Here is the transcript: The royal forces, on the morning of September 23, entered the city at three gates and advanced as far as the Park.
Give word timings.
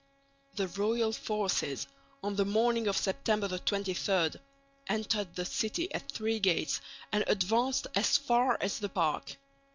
The 0.55 0.67
royal 0.69 1.11
forces, 1.13 1.85
on 2.23 2.35
the 2.35 2.43
morning 2.43 2.87
of 2.87 2.97
September 2.97 3.55
23, 3.59 4.31
entered 4.87 5.35
the 5.35 5.45
city 5.45 5.93
at 5.93 6.11
three 6.11 6.39
gates 6.39 6.81
and 7.11 7.23
advanced 7.27 7.85
as 7.93 8.17
far 8.17 8.57
as 8.59 8.79
the 8.79 8.89
Park. 8.89 9.37